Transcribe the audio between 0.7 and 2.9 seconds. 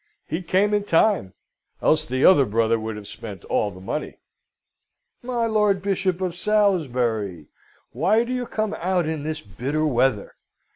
in time, else the other brother